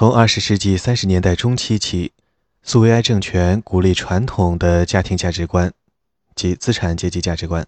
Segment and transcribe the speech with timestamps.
[0.00, 2.12] 从二十世纪三十年代中期起，
[2.62, 5.74] 苏维埃政权鼓励传统的家庭价值观
[6.34, 7.66] 及资产阶级价值观，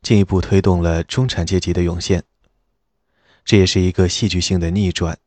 [0.00, 2.22] 进一步推动了中产阶级的涌现。
[3.44, 5.18] 这也是一个戏剧性的逆转，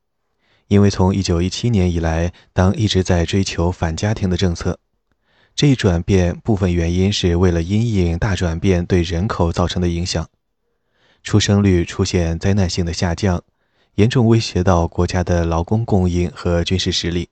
[0.69, 4.79] 因为从一九一七年以来，党一直在追求反家庭的政策。
[5.53, 10.29] 这一转变部分原因是为了因应大转变对人口造成的影响，
[11.21, 13.43] 出生率出现灾难性的下降。
[13.95, 17.29] 严重威胁到国家的劳工供应和军事实力，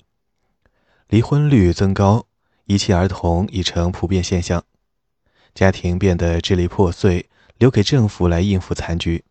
[1.09, 2.27] 离婚率增高，
[2.65, 4.63] 遗弃儿童已成普遍现象，
[5.55, 7.27] 家庭变得支离破碎，
[7.57, 9.23] 留给政府来应付残局。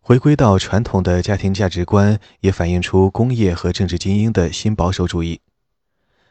[0.00, 5.42] 回归到传统的家庭价值观，也反映出工业和政治精英的新保守主义。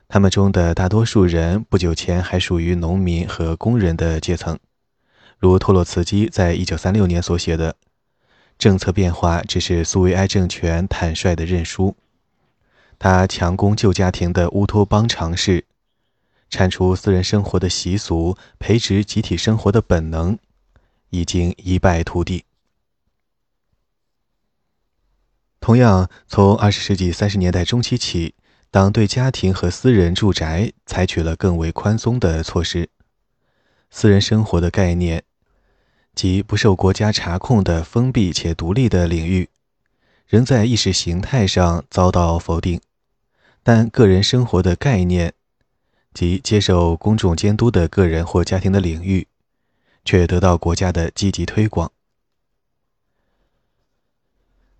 [0.07, 4.57] 他们中的大多数人不久前还属于农民和工人的阶层，
[5.37, 7.75] 如托洛茨基在一九三六年所写的。
[8.57, 11.95] 政策变化只是苏维埃政权坦率的认输，
[12.97, 15.65] 他强攻旧家庭的乌托邦尝试，
[16.49, 20.37] 铲除私人生活的习俗，培植集体生活的本能，
[21.09, 22.45] 已经一败涂地。
[25.59, 28.35] 同样，从二十世纪三十年代中期起，
[28.69, 32.89] 党对家庭和私人住宅采取了更为宽松的措施，
[33.89, 35.23] 私人生活的概念。
[36.15, 39.49] 即不受国家查控的封闭且独立的领域，
[40.27, 42.79] 仍在意识形态上遭到否定，
[43.63, 45.33] 但个人生活的概念
[46.13, 49.27] 及接受公众监督的个人或家庭的领域，
[50.05, 51.91] 却得到国家的积极推广。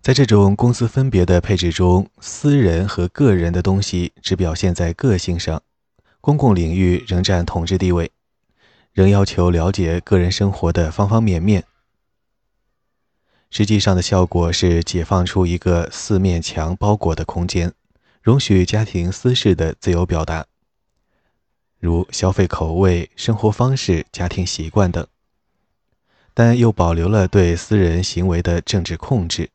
[0.00, 5.62] 在这种公私分别的配置中，私人和个人的东西只表现在个性上，
[6.20, 8.12] 公共领域仍占统治地位。
[8.94, 11.64] 仍要求了解个人生活的方方面面。
[13.50, 17.72] 实际上的效果是解放出一个四面墙包裹的空间，
[18.22, 20.46] 容许家庭私事的自由表达，
[21.80, 25.04] 如消费口味、生活方式、家庭习惯等，
[26.32, 29.50] 但又保留了对私人行为的政治控制，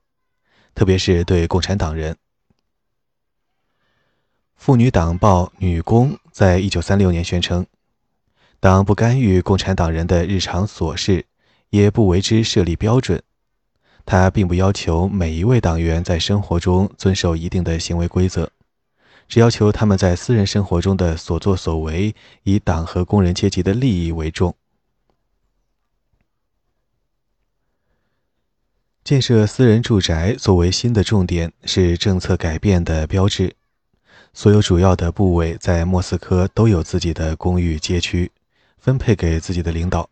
[0.75, 2.17] 特别是对共产党人。
[4.57, 7.65] 妇女党报《女工》在一九三六年宣称。
[8.61, 11.25] 党不干预共产党人的日常琐事，
[11.69, 13.23] 也不为之设立标准。
[14.05, 18.49] 他并不要求每一位党员在生活中遵守一定的行为规则，
[19.29, 24.53] 只要求他们在私人生活中的所作所为以党和工人阶级的利益为重。
[29.05, 33.55] 建设私人住宅作为新的重点是政策改变的标志。
[34.33, 38.29] 所有主要的部委在莫斯科都有自己的公寓街区。
[38.79, 40.09] 分配给自己的领导。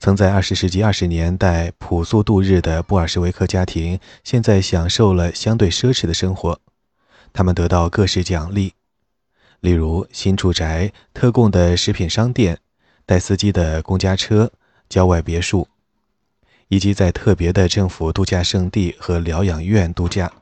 [0.00, 6.60] 曾在二十世纪二十年代朴素度日的布尔什维克家庭，现在享受了相对奢侈的生活。
[7.32, 8.74] 他们得到各式奖励，
[9.60, 12.58] 例如新住宅、特供的食品商店、
[13.04, 14.52] 带司机的公家车、
[14.88, 15.66] 郊外别墅，
[16.68, 20.32] 以及在特别的政府度假胜地和疗养院度假。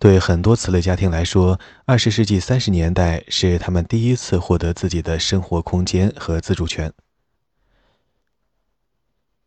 [0.00, 6.90] 对很多此类家庭来说，二十世纪三十年代是他们第一次获得自己的生活空间和自主权。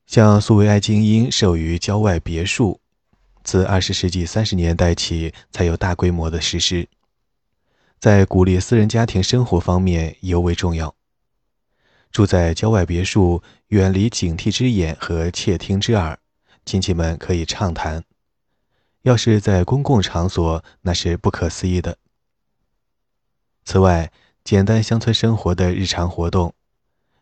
[0.05, 2.79] 像苏维埃精英授予郊外别墅，
[3.43, 6.87] 自二十世纪三十年代起才有大规模的实施，
[7.99, 10.93] 在鼓励私人家庭生活方面尤为重要。
[12.11, 16.19] 住在郊外别墅，远离警惕之眼和窃听之耳，
[16.63, 18.03] 亲戚们可以畅谈。
[19.03, 21.97] 要是在公共场所，那是不可思议的。
[23.65, 24.11] 此外，
[24.43, 26.53] 简单乡村生活的日常活动，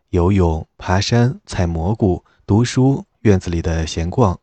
[0.09, 4.39] 游泳、爬山、采蘑菇、读书、院子里的闲逛，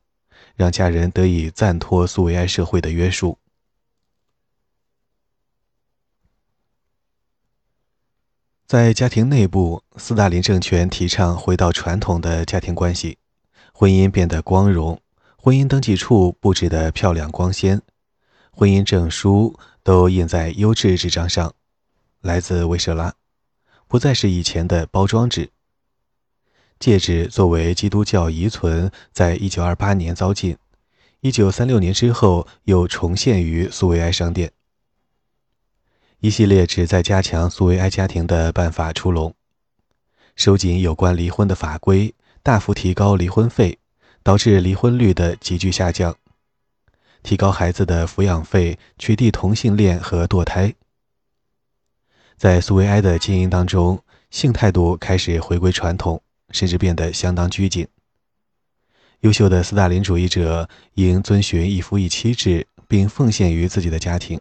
[0.56, 3.38] 让家人得以暂脱苏维埃社会的约束。
[8.66, 13.19] 在家庭内部，斯大林政权提倡回到传统的家庭关系，
[13.72, 15.00] 婚姻变得光荣。
[15.41, 17.81] 婚姻登记处布置的漂亮光鲜，
[18.50, 21.55] 婚姻证书都印在优质纸张上，
[22.20, 23.14] 来自威舍拉，
[23.87, 25.50] 不再是以前的包装纸。
[26.81, 30.58] 戒指作为基督教遗存，在一九二八年遭禁，
[31.20, 34.50] 一九三六年之后又重现于苏维埃商店。
[36.19, 39.32] 一系列旨在加强苏维埃家庭的办法出笼，
[40.34, 42.12] 收紧有关离婚的法规，
[42.43, 43.79] 大幅提高离婚费。
[44.23, 46.17] 导致离婚率的急剧下降，
[47.23, 50.75] 提高孩子的抚养费，取缔同性恋和堕胎。
[52.37, 57.88] 在苏维埃的经营当中，性态度开始回归传统，甚至变得相当拘谨。
[59.20, 64.41] 优秀的斯大林主义者应遵循一夫一妻制，并奉献于自己的家庭。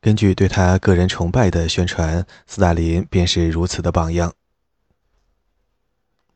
[0.00, 4.32] 根据对他个人崇拜的宣传，斯大林便是如此的榜样。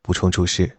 [0.02, 0.78] 补充注释：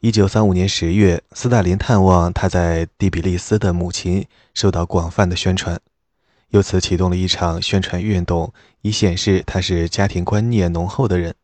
[0.00, 4.24] 一九三五年十月，斯大林探望他在第比利斯的母亲，
[4.54, 5.80] 受到广泛的宣传，
[6.50, 8.52] 由此启动了一场宣传运动，
[8.82, 11.34] 以显示他是家庭观念浓厚的人。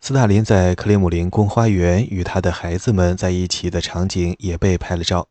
[0.00, 5.28] 斯大林在克里姆林宫花园与他的孩子们在一起的场景也被拍了照，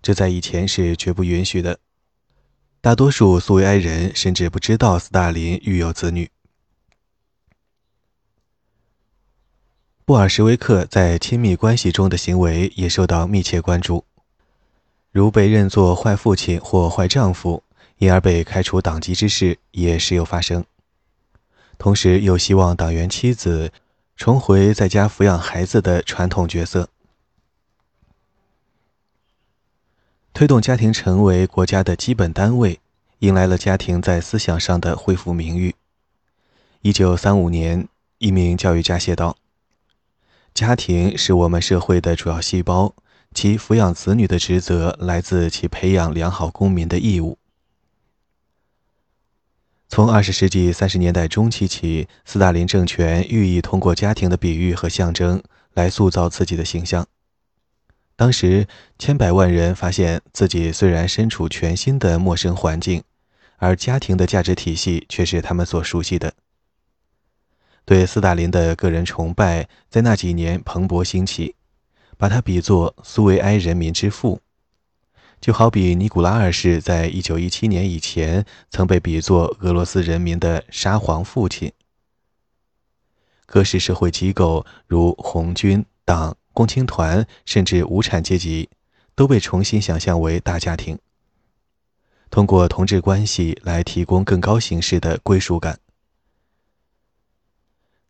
[0.00, 1.80] 这在以前是绝不允许的。
[2.80, 6.30] 大多数苏维埃人甚至不知道斯大林育有子女。
[10.12, 14.04] 布尔什维克在亲密关系中的行为也受到密切关注，
[15.10, 17.62] 如被认作坏父亲或坏丈夫，
[17.96, 20.66] 因而被开除党籍之事也时有发生。
[21.78, 23.72] 同时，又希望党员妻子
[24.14, 26.90] 重回在家抚养孩子的传统角色。
[30.34, 32.80] 推动家庭成为国家的基本单位，
[33.20, 35.74] 迎来了家庭在思想上的恢复名誉。
[36.82, 37.88] 一九三五年，
[38.18, 39.38] 一名教育家写道
[40.62, 42.94] ：“家庭是我们社会的主要细胞，
[43.34, 47.36] 其抚养子女的职责来自其培养良好公民的义务。”
[49.90, 55.42] 从二十世纪三十年代中期起，斯大林政权寓意通过家庭的比喻和象征
[55.74, 57.08] 来塑造自己的形象。
[58.14, 58.68] 当时，
[59.00, 63.02] 千百万人发现自己虽然身处全新的陌生环境，
[63.56, 66.32] 而家庭的价值体系却是他们所熟悉的。
[67.84, 71.54] 对斯大林的个人崇拜在那几年蓬勃兴起，
[72.16, 74.40] 把他比作苏维埃人民之父，
[75.40, 81.72] 就好比尼古拉二世在一九一七年以前曾被比作俄罗斯人民的沙皇父亲。
[83.46, 86.36] 各式社会机构如红军党。
[86.54, 88.68] 共青团甚至无产阶级
[89.14, 90.98] 都被重新想象为大家庭，
[92.28, 95.78] 通过同志关系来提供更高形式的归属感。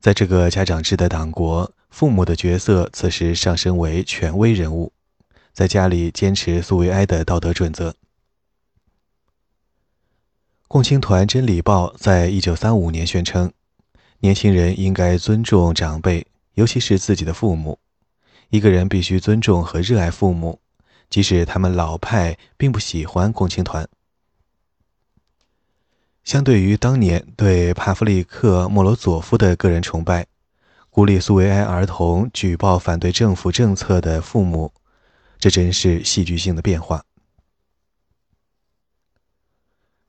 [0.02, 4.92] 在这个家长制的党国，父母的角色此时上升为权威人物，
[5.52, 7.94] 在家里坚持苏维埃的道德准则。
[10.66, 13.52] 共青团《真理报》在一九三五年宣称，
[14.18, 17.78] 年轻人应该尊重长辈，尤其是自己的父母。
[18.48, 20.58] 一个人必须尊重和热爱父母，
[21.08, 23.88] 即使他们老派，并不喜欢共青团。
[26.24, 30.26] 相对于当年对帕夫利克·莫罗佐夫的个人崇拜，
[30.88, 34.72] 鼓励苏维埃儿童举报反对政府政策的父母，
[35.38, 37.04] 这真是戏剧性的变化。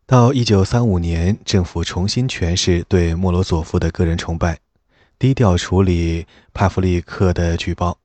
[0.06, 4.60] 到一九三五年，政府重新诠释对莫罗佐夫的个人崇拜，
[5.18, 7.98] 低调处理帕夫利克的举报。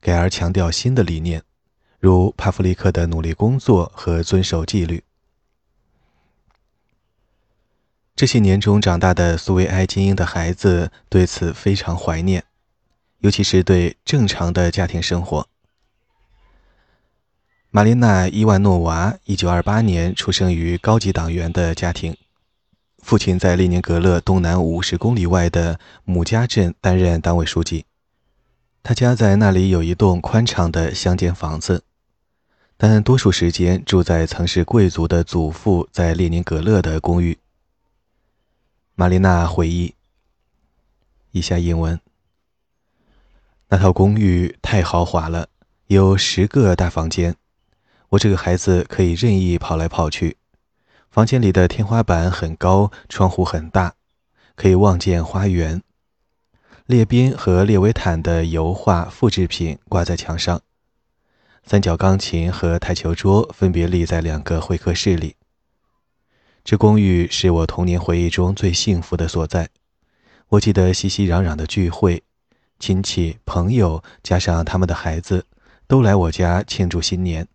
[0.00, 1.42] 改而强调新的理念，
[1.98, 5.02] 如帕夫利克的努力工作和遵守纪律。
[8.20, 12.44] 这些年中长大的苏维埃精英的孩子对此非常怀念，
[13.20, 15.48] 尤其是对正常的家庭生活。
[17.70, 22.14] 玛丽娜·伊万诺娃1928年出生于高级党员的家庭，
[22.98, 27.86] 父亲在列宁格勒东南五十公里外的姆加镇担任党委书记。
[28.82, 31.84] 他家在那里有一栋宽敞的乡间房子，
[32.76, 37.38] 但多数时间住在曾是贵族的祖父在列宁格勒的公寓。
[39.00, 39.94] 玛丽娜回忆
[41.32, 41.98] ：“以下英文。
[43.68, 45.48] 那套公寓太豪华了，
[45.86, 47.34] 有十个大房间，
[48.10, 50.36] 我这个孩子可以任意跑来跑去。
[51.10, 53.94] 房间里的天花板很高，窗户很大，
[54.54, 55.82] 可以望见花园。”
[56.84, 60.60] 列宾和列维坦的油画复制品挂在墙上，
[61.64, 65.36] 三角钢琴和台球桌分别立在两个会客室里。
[66.70, 69.68] 这公寓是我童年回忆中最幸福的所在。
[70.50, 72.22] 我记得熙熙攘攘的聚会，
[72.78, 75.44] 亲戚朋友加上他们的孩子
[75.88, 77.48] 都来我家庆祝新年。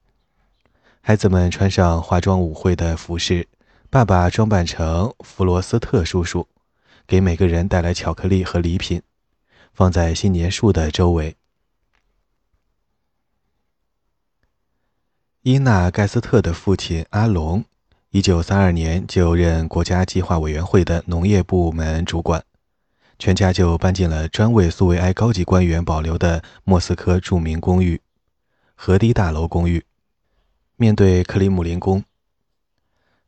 [1.00, 3.48] 孩子们穿上化妆舞会的服饰，
[3.90, 6.50] 爸爸装扮成弗罗斯特叔叔，
[7.08, 9.02] 给每个人带来巧克力和礼品。
[9.72, 11.38] 放在新年树的周围。
[15.44, 17.64] 伊娜·盖斯特的父亲阿隆，
[18.16, 22.42] 一九三二年就任国家计划委员会的农业部门主管，
[23.20, 28.00] 全家就搬进了专为苏维埃高级官员保留的莫斯科著名公寓——
[28.74, 29.84] 河堤大楼公寓，
[30.78, 32.06] 面对克里姆林宫。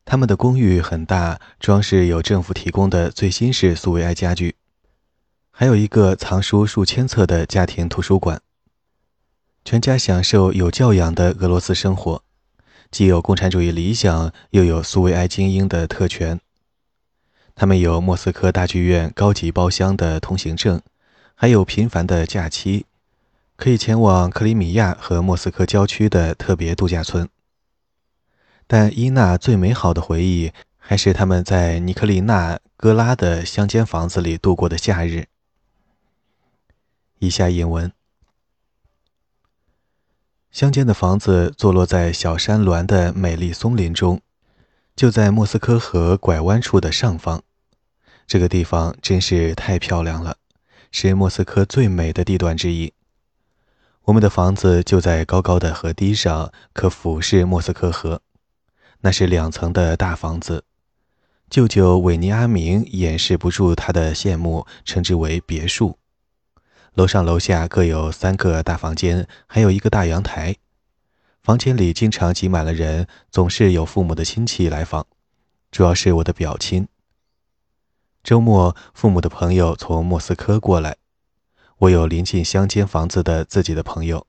[0.06, 4.56] 他们的公寓很大，装饰有政府提供的最新式苏维埃家具。
[5.50, 8.40] 还有一个藏书数千册的家庭图书馆。
[9.66, 12.22] 全家享受有教养的俄罗斯生活，
[12.90, 16.40] 既有共产主义理想，又有苏维埃精英的特权。
[17.54, 20.80] 他们有莫斯科大剧院高级包厢的通行证，
[21.34, 22.86] 还有频繁的假期，
[23.56, 27.28] 可以前往克里米亚和莫斯科郊区的特别度假村。
[28.66, 35.26] 但伊娜最美好的回忆还是他们在尼克利纳戈拉的乡间房子里度过的夏日。
[37.18, 37.97] 以下引文。
[40.58, 44.20] 乡间的房子坐落在小山峦的美丽松林中，
[44.96, 47.40] 就在莫斯科河拐弯处的上方。
[48.26, 50.38] 这个地方真是太漂亮了，
[50.90, 52.92] 是莫斯科最美的地段之一。
[54.06, 58.20] 我们的房子就在高高的河堤上，可俯视莫斯科河。
[59.02, 60.64] 那是两层的大房子，
[61.48, 65.96] 舅舅韦尼阿明掩饰不住他的羡慕，称之为别墅。
[66.98, 70.56] 楼上楼下各有三个大房间，还有一个大阳台。
[71.40, 75.06] 房间里经常挤满了人，总是有父母的亲戚来访，
[75.70, 76.88] 主要是我的表亲。
[78.24, 80.96] 周末，父母的朋友从莫斯科过来，
[81.76, 84.26] 我有临近乡间房子的自己的朋友。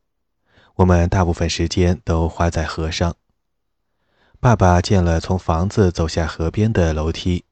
[0.75, 3.15] 我们大部分时间都花在河上。
[4.39, 7.45] 爸爸建了从房子走下河边的楼梯，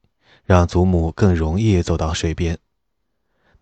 [0.44, 2.56] 让祖母更容易走到水边。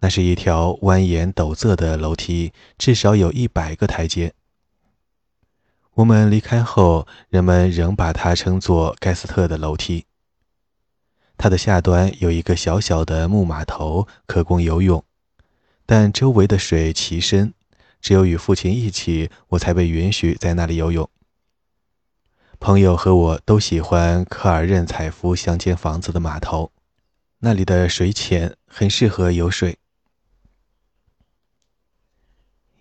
[0.01, 4.35] 那是一条蜿蜒陡仄的楼梯，至少有一百个台阶。
[5.95, 10.05] 我们离开后，人们仍把它称作盖斯特的楼梯。
[11.39, 15.03] 它的下端有一个小小的木码头，可供游泳，
[15.87, 17.55] 但周围的水奇深，
[18.01, 21.09] 只有与父亲一起，我才被允许在那里游泳。
[22.59, 26.73] 朋友和我都喜欢科尔任采夫乡间房子的码头，
[27.39, 29.79] 那里的水浅，很适合游水。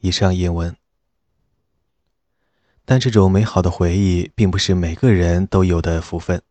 [0.05, 0.75] 以上引文，
[2.85, 6.43] 但这种美好的回忆并不是每个人都有的福分。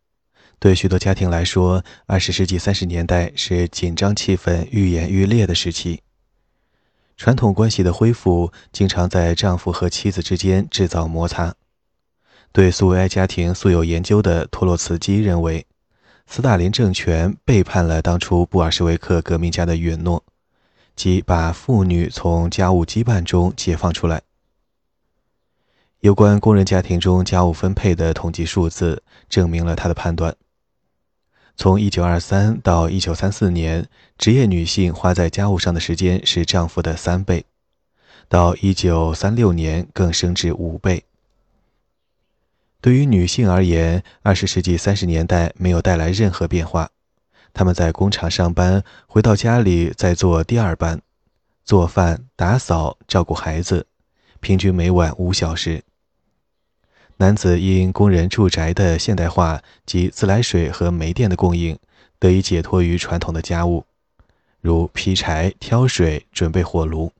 [0.59, 6.01] 对许多家庭来说，二十世纪三十年代是紧张气氛愈演愈烈的时期。
[7.15, 11.55] 传统关系的恢复经常在丈夫和妻子之间制造摩擦。
[12.51, 15.65] 对苏维埃家庭素有研究的托洛茨基认为，
[16.27, 20.25] 斯大林政权背叛了当初布尔什维克革命家的允诺。
[20.95, 24.21] 即把妇女从家务羁绊中解放出来。
[25.99, 30.35] 有关工人家庭中家务分配的统计数字证明了他的判断。
[31.57, 33.87] 从1923到1934年，
[34.17, 37.45] 职业女性花在家务上的时间是丈夫的三倍，
[38.27, 41.05] 到1936年更升至五倍。
[42.81, 46.91] 对于女性而言，20世纪30年代没有带来任何变化。
[47.55, 51.01] 他们在工厂上班，回到家里再做第二班，
[51.63, 53.87] 做饭、打扫、照顾孩子，
[54.41, 55.81] 平均每晚五小时。
[57.15, 61.79] 男子因工人住宅的现代化及自来水和煤电的供应，
[62.19, 63.85] 得以解脱于传统的家务，
[64.59, 67.13] 如劈柴、挑水、准备火炉，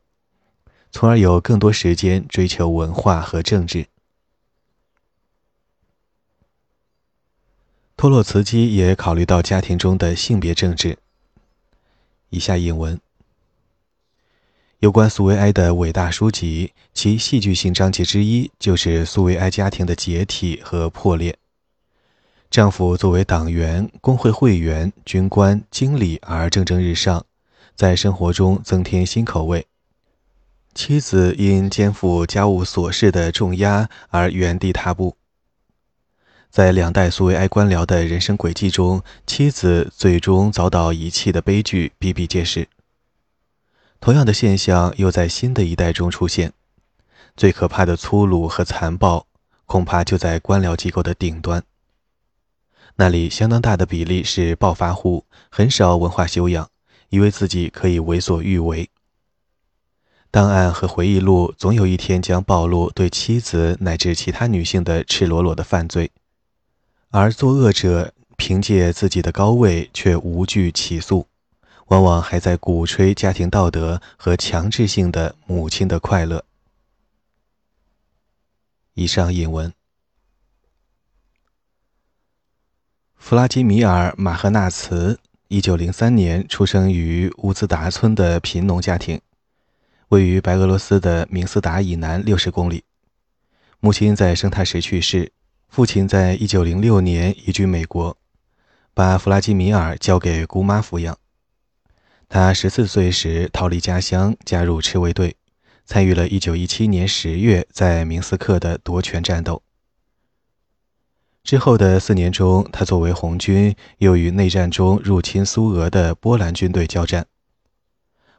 [0.92, 3.88] 从而有更多时间追求文化和政治。
[7.98, 10.98] 托洛茨基也考虑到家庭中的性别政治。
[12.30, 13.00] 以下引文：
[14.80, 21.38] 有关苏维埃的伟大书籍，其戏剧性章节之一就是苏维埃家庭的解体和破裂。
[22.52, 27.26] 丈夫作为党员、工会会员、军官、经理而蒸蒸日上，
[27.76, 29.62] 在生活中增添新口味；
[30.74, 35.16] 妻子因肩负家务琐事的重压而原地踏步。
[36.56, 42.70] 在两代苏维埃官僚的人生轨迹中，妻子最终遭到遗弃的悲剧比比皆是。
[44.00, 46.54] 同样的现象又在新的一代中出现。
[47.36, 49.28] 最可怕的粗鲁和残暴，
[49.66, 51.62] 恐怕就在官僚机构的顶端。
[52.96, 56.70] 那里相当大的比例是暴发户，很少文化修养，
[57.10, 58.90] 以为自己可以为所欲为。
[60.32, 66.10] 档案和回忆录总有一天将暴露对妻子乃至其他女性的赤裸裸的犯罪。
[67.18, 71.26] 而作恶者凭借自己的高位却无惧起诉，
[71.86, 76.44] 往往还在鼓吹家庭道德和强制性的母亲的快乐。
[78.96, 79.72] 以上引文。
[83.16, 85.18] 弗拉基米尔·马赫纳茨，
[85.48, 89.22] 一九零三年出生于乌兹达村的贫农家庭，
[90.10, 92.84] 位于白俄罗斯的明斯达以南六十公里。
[93.80, 95.32] 母亲在生他时去世。
[95.68, 98.18] 父亲在一九零六年移居美国，
[98.94, 101.18] 把弗拉基米尔交给姑妈抚养。
[102.28, 105.36] 他十四岁时逃离家乡，加入赤卫队，
[105.86, 109.62] 参与了1917年10月在明斯克的夺权战斗。
[111.44, 117.28] 之后的四年中，他作为红军，又与内战中入侵苏俄的波兰军队交战。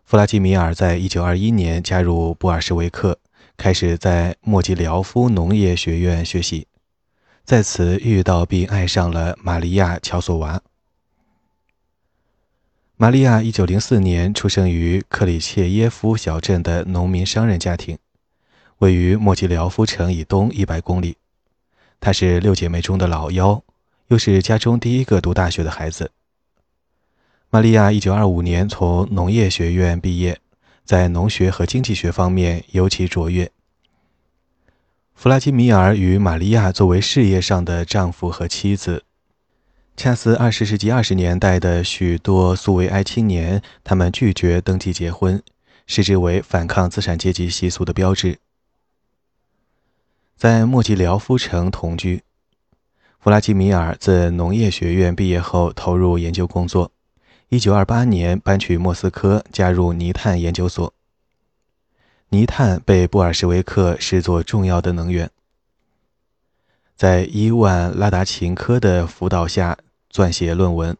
[0.04, 3.21] 弗拉基米尔在1921年加入布尔什维克，
[3.56, 6.66] 开始在莫吉廖夫农业学院学习，
[7.46, 10.60] 在此遇到并爱上了玛利亚·乔索娃。
[12.96, 17.96] 玛利亚1904年出生于克里切耶夫小镇的农民商人家庭，
[18.78, 21.18] 位于莫吉廖夫城以东100公里。
[22.00, 23.62] 她是六姐妹中的老幺，
[24.08, 26.10] 又是家中第一个读大学的孩子。
[27.50, 30.40] 玛利亚1925年从农业学院毕业，
[30.84, 33.52] 在农学和经济学方面尤其卓越。
[35.16, 39.02] 弗拉基米尔与玛利亚作为事业上的丈夫和妻子，
[39.96, 45.42] 恰似二十世纪二十年代的许多苏维埃青年，他们拒绝登记结婚，
[45.87, 48.38] 视之为反抗资产阶级习俗的标志。
[50.37, 52.23] 在莫吉廖夫城同居。
[53.18, 56.92] 弗拉基米尔自农业学院毕业后投入研究工作
[57.49, 60.92] ，1928年搬去莫斯科，加入泥炭研究所。
[62.30, 65.30] 泥炭被布尔什维克视作重要的能源。
[66.97, 69.78] 在伊万·拉达琴科的辅导下，
[70.11, 70.97] 撰写论文。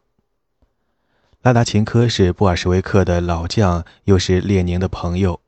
[1.41, 5.41] 拉达琴科是布尔什维克的老将，又是列宁的朋友，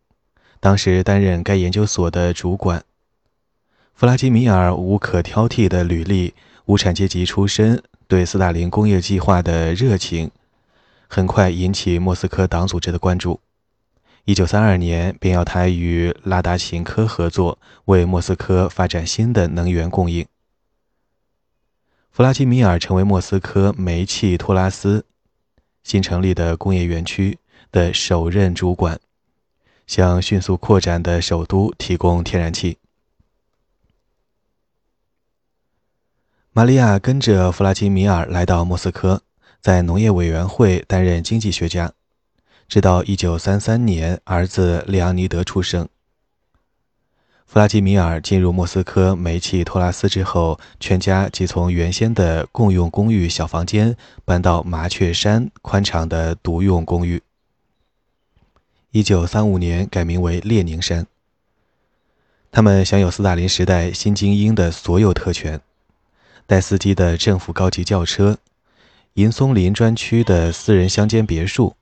[0.59, 2.83] 当时担任该研究所的主管。
[3.93, 6.33] 弗拉基米尔无可挑剔的履历，
[6.65, 10.31] 无产阶级出身，对斯大林工业计划的热情，
[11.07, 13.39] 很快引起莫斯科党组织的关注。
[14.29, 20.23] 1932年，便要他与拉达琴科合作，为莫斯科发展新的能源供应。
[22.11, 25.03] 弗拉基米尔成为莫斯科煤气托拉斯
[25.81, 27.39] 新成立的工业园区
[27.71, 28.99] 的首任主管，
[29.87, 32.77] 向迅速扩展的首都提供天然气。
[36.51, 39.23] 玛利亚跟着弗拉基米尔来到莫斯科，
[39.59, 41.91] 在农业委员会担任经济学家，
[42.69, 45.89] 直到1933年儿子列昂尼德出生。
[47.47, 57.23] 弗拉基米尔进入莫斯科煤气托拉斯之后，全家即从原先的共用公寓小房间搬到麻雀山宽敞的独用公寓。
[58.91, 61.07] 1935年改名为列宁山。
[62.51, 65.59] 他们享有斯大林时代新精英的所有特权。
[66.45, 68.37] 带司机的政府高级轿车，
[69.13, 71.75] 银松林专区的私人乡间别墅，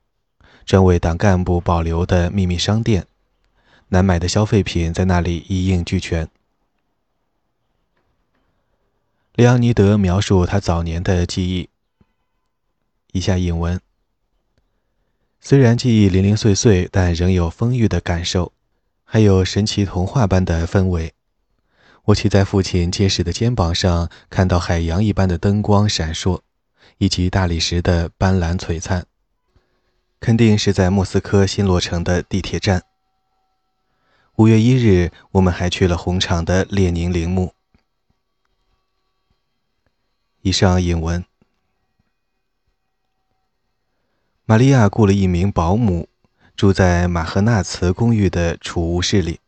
[0.68, 3.08] 专为党干部保留的秘密商店，
[3.88, 6.28] 难买的消费品在那里一应俱全。
[9.34, 11.70] 列昂尼德描述他早年的记忆。
[13.14, 13.80] 以下引文：
[15.40, 18.52] 虽然记忆零零碎碎，但仍有丰裕的感受，
[19.06, 21.14] 还有神奇童话般的氛围。
[22.04, 26.42] 我骑在父亲结实的肩膀上，看到海洋一般的灯光闪烁，
[26.98, 29.06] 以及大理石的斑斓璀璨。
[30.20, 32.84] 肯定是在莫斯科新落成的地铁站。
[34.36, 37.54] 五月一日，我们还去了红场的列宁陵墓。
[40.42, 41.26] 以上引文。
[44.46, 46.08] 玛利亚雇了一名保姆，
[46.56, 49.40] 住在马赫纳茨公寓的储物室里。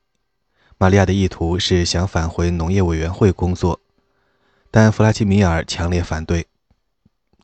[0.78, 3.80] 玛利亚的意图是想返回农业委员会工作，
[4.72, 6.48] 但弗拉基米尔强烈反对。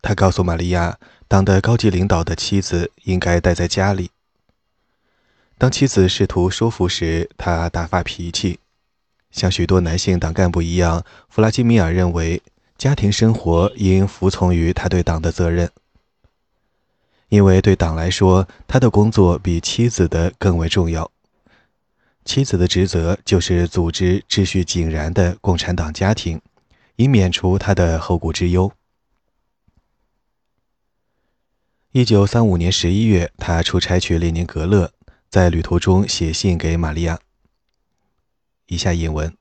[0.06, 4.12] 他告诉玛利亚，党的高级领导的妻子应该待在家里。
[5.58, 8.60] 当妻子试图说服时，他大发脾气。
[9.32, 12.39] 像许多男性党干部一样，弗拉基米尔认为
[12.78, 15.72] 家庭生活应服从于他对党的责任，
[17.30, 21.10] 因为对党来说，他的工作比妻子的更为重要。
[22.24, 26.39] 妻子的职责就是组织秩序井然的共产党家庭，
[26.96, 28.72] 以免除他的后顾之忧。
[31.95, 34.91] 一九三五年十一月，他出差去列宁格勒，
[35.29, 37.17] 在旅途中写信给玛利亚。
[38.65, 39.34] 以下引文：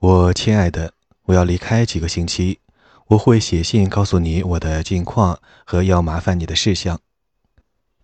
[0.00, 2.58] 我亲爱的，我要离开几个星期，
[3.06, 7.00] 我会写信告诉你我的近况和要麻烦你的事项。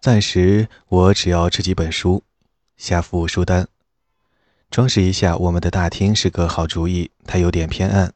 [0.01, 2.25] 暂时，我只要这几本书。
[2.79, 3.69] 下附书单，
[4.71, 7.11] 装饰一下我们的大厅是个好主意。
[7.27, 8.15] 它有点偏暗，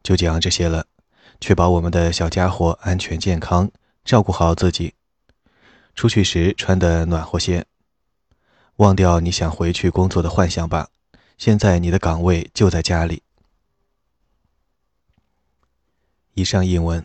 [0.00, 0.86] 就讲这些了。
[1.40, 3.68] 确保我们的小家伙安全健康，
[4.04, 4.94] 照顾好自己。
[5.94, 7.66] 出去时穿得暖和些。
[8.76, 10.88] 忘掉你想回去工作的幻想吧。
[11.36, 13.22] 现在你的岗位就在家里。
[16.34, 17.04] 以上引文。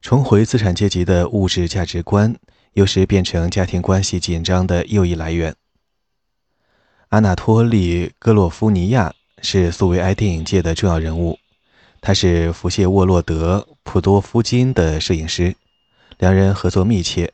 [0.00, 2.38] 重回资产阶级的物质价值观。
[2.74, 5.54] 有时变成家庭关系紧张的又一来源。
[7.08, 11.38] 阿纳托利·戈洛夫尼亚是苏维埃电影界的重要人物，
[12.00, 15.54] 他是福谢沃洛德·普多夫金的摄影师，
[16.18, 17.32] 两人合作密切。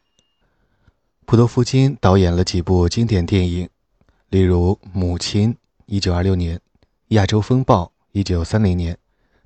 [1.24, 3.68] 普多夫金导演了几部经典电影，
[4.28, 5.56] 例如《母亲》
[6.00, 6.58] （1926 年）、
[7.08, 7.92] 《亚洲风暴》
[8.24, 8.94] （1930 年）、《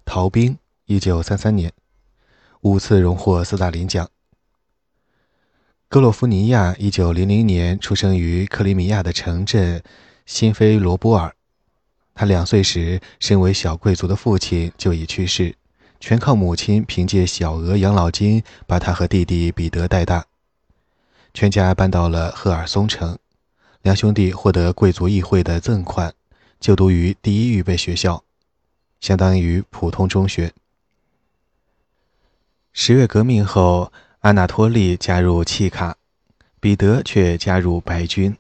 [0.05, 0.57] 逃兵》
[1.01, 1.73] （1933 年），
[2.63, 4.09] 五次荣获斯大林奖。
[5.89, 9.83] 戈洛夫尼亚1900年出生于克里米亚的城镇。
[10.27, 11.35] 新菲罗波尔，
[12.21, 15.55] 他两岁时，身为小贵族的父亲就已去世，
[16.01, 20.27] 全靠母亲凭借小额养老金把他和弟弟彼得带大。
[21.33, 23.19] 全家搬到了赫尔松城，
[23.81, 26.13] 两兄弟获得贵族议会的赠款，
[26.61, 28.23] 就读于第一预备学校，
[29.01, 30.53] 相当于普通中学。
[32.75, 35.97] 十月革命后，阿纳托利加入契卡，
[36.61, 38.37] 彼得却加入白军。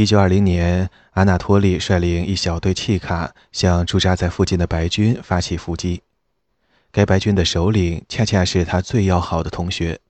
[0.00, 6.00] 一九二零年，阿纳托利率领一小队契卡向驻扎在附近的白军发起伏击。
[6.90, 10.00] 该白军的首领恰恰是他最要好的同学，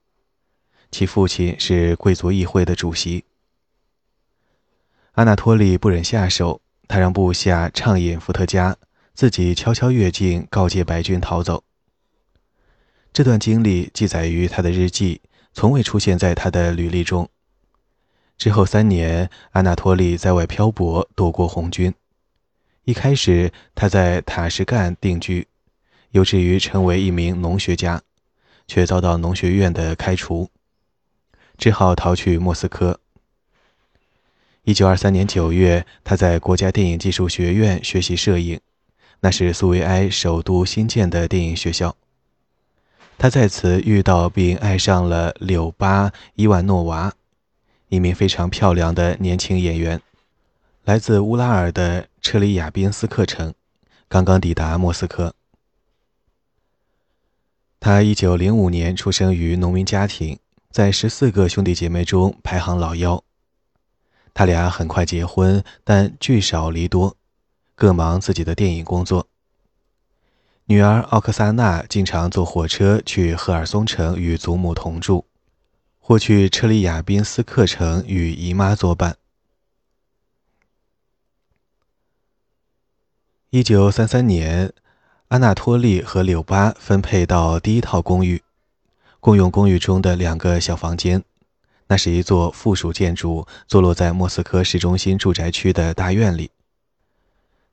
[0.91, 3.25] 其父亲是贵族议会的主席。
[5.15, 8.77] 阿纳托利不忍下手，他让部下畅饮伏特加，
[9.13, 11.65] 自己悄悄越境告诫白军逃走。
[13.11, 15.19] 这段经历记载于他的日记，
[15.51, 17.29] 从未出现在他的履历中。
[18.41, 21.93] 之后三年，阿纳托利在外漂泊，躲过红军。
[22.85, 25.47] 一开始，他在塔什干定居，
[26.09, 28.01] 有志于成为一名农学家，
[28.65, 30.49] 却遭到农学院的开除，
[31.55, 32.99] 只好逃去莫斯科。
[34.63, 38.59] 一九二三年九月，他在国家电影技术学院学习摄影，
[39.19, 41.95] 那是苏维埃首都新建的电影学校。
[43.19, 47.13] 他在此遇到并爱上了柳巴·伊万诺娃。
[47.91, 50.01] 一名非常漂亮的年轻演员，
[50.85, 53.53] 来自乌拉尔的车里亚宾斯克城，
[54.07, 55.35] 刚刚抵达莫斯科。
[57.81, 60.39] 他1905年出生于农民家庭，
[60.71, 63.21] 在十四个兄弟姐妹中排行老幺。
[64.33, 67.17] 他俩很快结婚，但聚少离多，
[67.75, 69.27] 各忙自己的电影工作。
[70.67, 75.25] 女儿奥克萨娜经常坐火车去赫尔松城与祖母同住。
[76.11, 79.15] 过去车里亚宾斯克城与姨妈作伴。
[83.49, 84.73] 一九三三年，
[85.29, 88.43] 阿纳托利和柳巴分配到第一套公寓，
[89.21, 91.23] 共用公寓中的两个小房间。
[91.87, 96.51] 那是一座附属建筑，坐落在莫斯科市中心住宅区的大院里。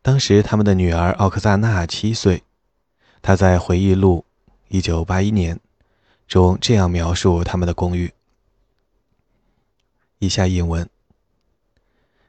[0.00, 2.44] 当时，他们的女儿奥克萨娜七岁。
[3.20, 4.24] 她在回忆录
[4.70, 5.58] （一九八一年）
[6.28, 8.12] 中这样描述他们的公寓。
[10.20, 10.88] 以下引文：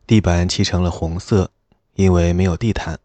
[0.06, 1.50] 地板漆成了红色，
[1.96, 3.00] 因为没有地毯。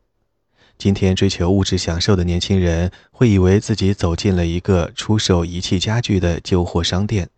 [0.76, 7.30] 今天追求物质享受的年轻人会以为自己走进了一个出售仪器家具的旧货商店，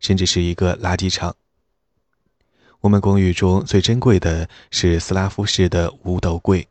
[0.00, 1.34] 甚至是一个垃圾场。
[2.80, 6.68] 我们公寓中最珍贵的是斯拉夫式的五斗柜，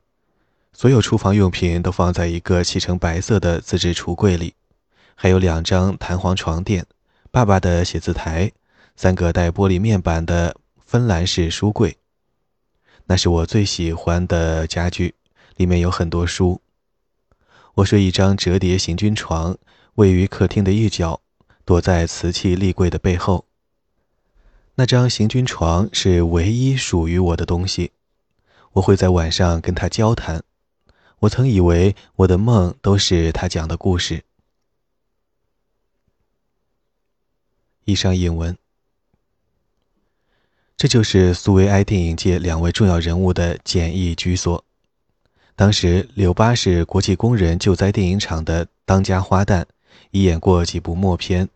[0.72, 4.54] 所有厨房用品都放在一个漆成白色的自制橱柜里，
[5.16, 6.86] 还有两张弹簧床垫，
[7.32, 8.52] 爸爸的写字台。
[9.02, 11.98] 三个带玻璃面板的芬兰式书柜，
[13.06, 15.16] 那是我最喜欢的家具，
[15.56, 16.62] 里面有很多书。
[17.74, 19.58] 我睡一张折叠行军床，
[19.96, 21.20] 位于客厅的一角，
[21.66, 23.48] 躲在瓷器立柜的背后。
[24.76, 27.94] 那张行军床是唯一属于我的东西，
[28.74, 30.44] 我会在晚上跟他交谈。
[31.22, 34.24] 我曾以为我的梦都是他讲的故事。
[37.86, 38.56] 以上引文。
[40.82, 44.66] 这就是苏维埃电影界两位重要人物的简易居所。
[45.56, 49.64] 当时，柳巴是国际工人救灾电影厂的当家花旦，
[50.10, 51.48] 已演过几部默片。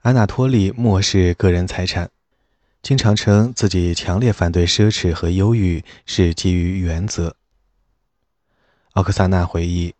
[0.00, 2.10] 阿纳托利漠视个人财产，
[2.82, 7.36] 经常称自己强烈反对奢侈和忧郁是基于原则。
[8.94, 9.94] 奥克萨娜回忆，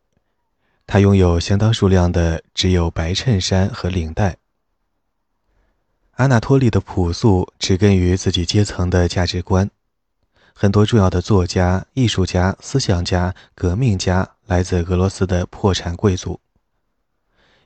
[0.85, 4.37] 他拥有相当数量的只有白衬衫和领带。
[6.17, 9.71] 阿纳托利的朴素植根于自己阶层的价值观。
[10.55, 16.41] 很多重要的作家、艺术家、思想家、革命家来自俄罗斯的破产贵族，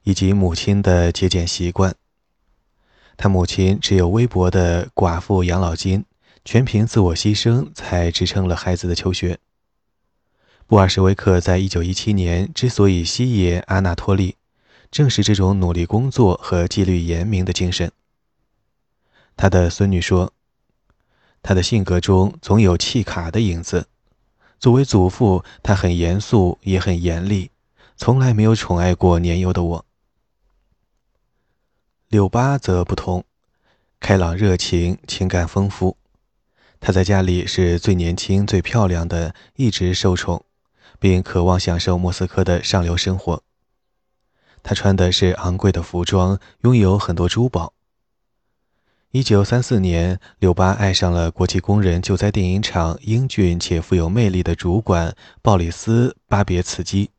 [0.02, 1.94] 以及母亲的节俭习惯。
[3.16, 6.04] 他母亲只有微薄的寡妇养老金，
[6.44, 9.38] 全凭自我牺牲才支撑了孩子的求学。
[10.66, 14.34] 布尔什维克在一九一七年之所以吸引阿纳托利，
[14.90, 17.92] 正是这种努力工作和纪律严明的精神。
[19.40, 20.34] 他的孙女说
[21.42, 23.88] ：“他的性格中总有契卡的影子。
[24.58, 27.50] 作为祖父，他很严肃，也很严厉，
[27.96, 29.86] 从来没有宠爱过年幼的我。”
[32.08, 33.24] 柳巴则不同，
[33.98, 35.96] 开朗热情，情感丰富。
[36.78, 40.44] 她在家里是最年轻、最漂亮的，一直受宠，
[40.98, 43.42] 并渴望享受莫斯科的上流生活。
[44.62, 47.72] 他穿的是昂贵的服装，拥有很多珠宝。
[49.12, 57.10] 一九三四年，柳巴爱上了国际工人救灾电影厂英俊且富有魅力的主管鲍里斯·巴别茨基，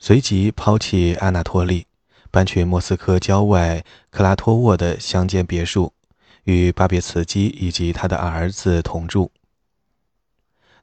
[0.00, 1.86] 随即抛弃阿纳托利，
[2.32, 5.92] 搬去莫斯科郊外克拉托沃的乡间别墅，
[6.42, 9.30] 与巴别茨基以及他的儿子同住。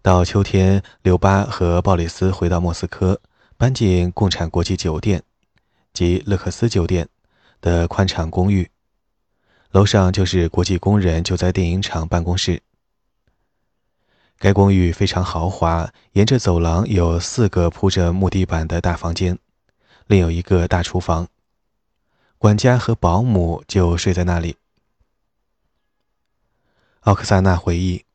[0.01, 3.19] 到秋天，柳巴和鲍里斯回到莫斯科，
[3.57, 5.21] 搬进共产国际酒店
[5.91, 7.09] 及勒克斯酒店
[7.59, 8.71] 的宽敞公寓。
[9.71, 12.63] 楼上就是国际工人救灾电影厂办公室。
[14.39, 19.37] 该公寓非常豪华，沿着走廊有四个铺着木地板的大房间，
[20.07, 21.27] 另有一个大厨房。
[22.39, 24.55] 管家和保姆就睡在那里。
[27.01, 28.05] 奥克萨娜回忆，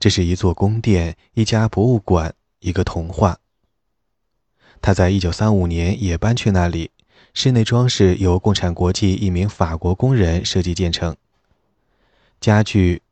[0.00, 3.38] 这是一座宫殿，一家博物馆，一个童话。
[4.82, 6.90] 他在一九三五年也搬去那里。
[7.32, 11.16] 室内装饰由共产国际一名法国工人设计建成。
[12.40, 13.02] 家具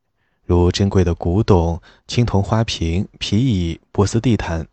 [0.45, 4.67] 如珍贵的古董、青铜花瓶、皮椅、波斯地毯，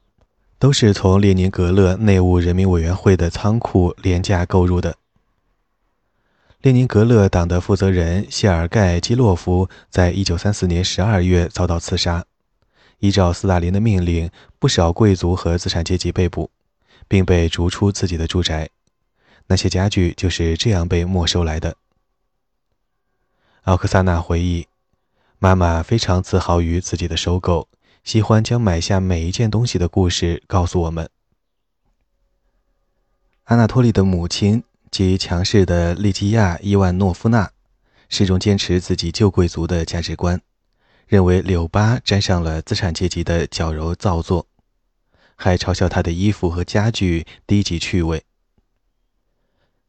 [0.58, 4.96] 都是从列宁格勒内务人民委员会的仓库廉价购入的。
[6.62, 12.26] 列宁格勒党的负责人谢尔盖·基洛夫在一九三四年十二月遭到刺杀。
[13.00, 16.50] 依照斯大林的命令，不少贵族和资产阶级被捕，
[17.08, 18.70] 并被逐出自己的住宅。
[19.48, 21.76] 那些家具就是这样被没收来的。
[23.64, 24.68] 奥克萨娜回忆，
[25.40, 27.68] 妈妈非常自豪于自己的收购，
[28.04, 31.10] 喜欢将买下每一件东西的故事告诉我们。
[33.46, 37.52] 阿纳托利的母亲及强势的利基亚·伊万诺夫娜，
[38.10, 40.42] 始终坚持自己旧贵族的价值观，
[41.08, 44.48] 认为柳巴沾上了资产阶级的矫揉造作，
[45.36, 48.24] 还嘲笑他的衣服和家具低级趣味。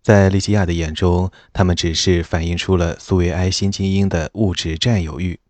[0.06, 5.40] 在利基亚的眼中，他们只是反映出了苏维埃新精英的物质占有欲。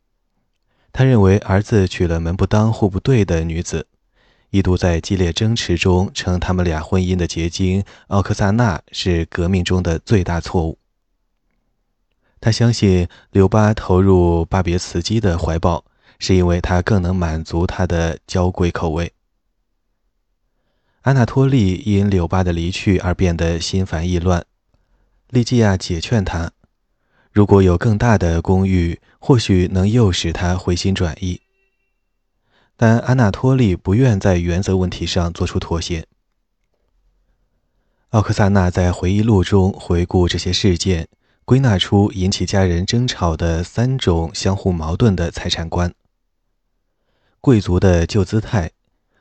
[0.95, 3.87] 他认为儿子娶了门不当户不对的女子，
[4.49, 10.79] 一度在激烈争执中称他们俩婚姻的结晶奥克萨娜是革命中的最大错误。
[12.41, 15.85] 他相信柳巴投入巴别茨基的怀抱，
[16.19, 19.13] 是因为他更能满足他的娇贵口味。
[21.07, 24.45] 安纳托利因柳巴的离去而变得心烦意乱。
[25.31, 26.51] 利基亚解劝他，
[27.31, 31.43] 如果有更大的公寓，或许能诱使他回心转意。
[32.77, 36.09] 但安纳托利不愿在原则问题上做出妥协。
[38.09, 41.07] 奥克萨娜在回忆录中回顾这些事件，
[41.45, 45.95] 归纳出引起家人争吵的三种相互矛盾的财产观：
[47.41, 48.73] 贵族的旧姿态。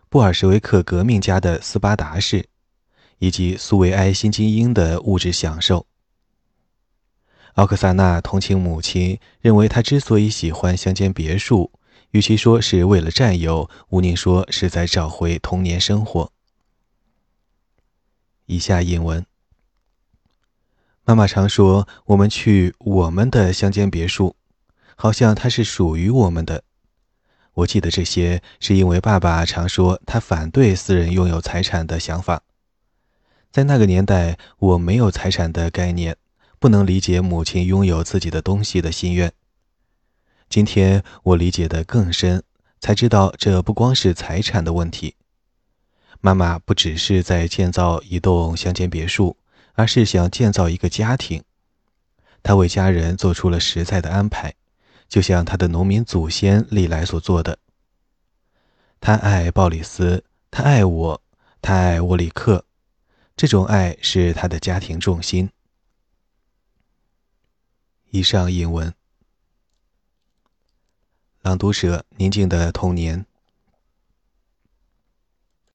[0.09, 2.47] 布尔什维克革命家的斯巴达式，
[3.19, 5.85] 以及苏维埃新精英的物质享受。
[7.55, 11.71] 奥克萨娜同情母亲，认为她之所以喜欢乡间别墅，
[12.11, 16.31] 与其说是为了占有，无宁说是在找回童年生活。
[18.45, 19.25] 以下引文：
[21.03, 24.35] 妈妈常说，我们去我们的乡间别墅，
[24.95, 26.63] 好像它是属于我们的。
[27.55, 32.41] 我记得这些，是因为爸爸常说他反对私人拥有财产的想法。
[33.51, 36.17] 在那个年代，我没有财产的概念，
[36.59, 39.31] 不能理解母亲拥有自己的东西的心愿。
[40.49, 42.43] 今天我理解的更深，
[42.81, 45.15] 才知道这不光是财产的问题。
[46.19, 49.37] 妈妈不只是在建造一栋乡间别墅，
[49.75, 51.41] 而是想建造一个家庭。
[52.43, 54.53] 她为家人做出了实在的安排。
[55.15, 57.57] 就像他的农民祖先历来所做的。
[58.99, 61.21] 他爱鲍里斯，他爱我，
[61.61, 62.65] 他爱沃里克，
[63.37, 65.49] 这种爱是他的家庭重心。
[68.09, 68.93] 以上引文。
[71.43, 73.25] 朗读者：宁静的童年。